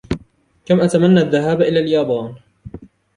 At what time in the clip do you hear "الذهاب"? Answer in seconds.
1.21-1.61